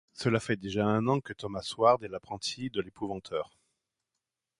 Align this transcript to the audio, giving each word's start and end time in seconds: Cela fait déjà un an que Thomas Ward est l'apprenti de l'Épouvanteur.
Cela 0.13 0.39
fait 0.39 0.55
déjà 0.55 0.87
un 0.87 1.05
an 1.05 1.21
que 1.21 1.31
Thomas 1.31 1.75
Ward 1.77 2.03
est 2.03 2.07
l'apprenti 2.07 2.71
de 2.71 2.81
l'Épouvanteur. 2.81 3.55